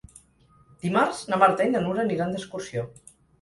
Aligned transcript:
Dimarts 0.85 1.19
na 1.33 1.39
Marta 1.43 1.67
i 1.67 1.75
na 1.75 1.83
Nura 1.85 2.03
aniran 2.07 2.35
d'excursió. 2.37 2.89